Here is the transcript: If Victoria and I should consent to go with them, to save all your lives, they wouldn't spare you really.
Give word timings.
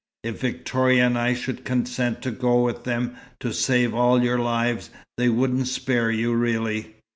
If 0.23 0.39
Victoria 0.41 1.05
and 1.05 1.15
I 1.15 1.35
should 1.35 1.63
consent 1.63 2.23
to 2.23 2.31
go 2.31 2.63
with 2.63 2.85
them, 2.85 3.15
to 3.39 3.53
save 3.53 3.93
all 3.93 4.23
your 4.23 4.39
lives, 4.39 4.89
they 5.19 5.29
wouldn't 5.29 5.67
spare 5.67 6.09
you 6.09 6.33
really. 6.33 6.95